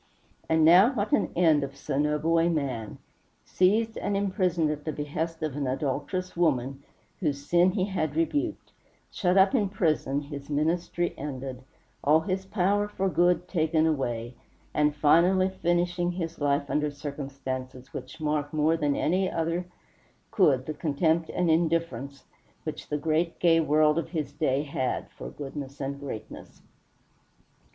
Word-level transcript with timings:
And 0.49 0.65
now 0.65 0.93
what 0.93 1.11
an 1.11 1.29
end 1.35 1.63
of 1.63 1.75
so 1.77 1.99
noble 1.99 2.39
a 2.39 2.49
man! 2.49 2.97
Seized 3.45 3.99
and 3.99 4.17
imprisoned 4.17 4.71
at 4.71 4.83
the 4.83 4.91
behest 4.91 5.43
of 5.43 5.55
an 5.55 5.67
adulterous 5.67 6.35
woman 6.35 6.81
whose 7.19 7.45
sin 7.45 7.73
he 7.73 7.85
had 7.85 8.15
rebuked, 8.15 8.71
shut 9.11 9.37
up 9.37 9.53
in 9.53 9.69
prison, 9.69 10.21
his 10.21 10.49
ministry 10.49 11.13
ended, 11.19 11.61
all 12.03 12.21
his 12.21 12.45
power 12.47 12.87
for 12.87 13.09
good 13.09 13.47
taken 13.47 13.85
away, 13.85 14.33
and 14.73 14.95
finally 14.95 15.49
finishing 15.49 16.13
his 16.13 16.39
life 16.41 16.67
under 16.67 16.89
circumstances 16.89 17.93
which 17.93 18.19
mark 18.19 18.51
more 18.51 18.75
than 18.75 18.95
any 18.95 19.29
other 19.29 19.67
could 20.31 20.65
the 20.65 20.73
contempt 20.73 21.29
and 21.29 21.51
indifference 21.51 22.23
which 22.63 22.87
the 22.89 22.97
great 22.97 23.37
gay 23.37 23.59
world 23.59 23.99
of 23.99 24.09
his 24.09 24.33
day 24.33 24.63
had 24.63 25.11
for 25.11 25.29
goodness 25.29 25.79
and 25.79 25.99
greatness! 25.99 26.63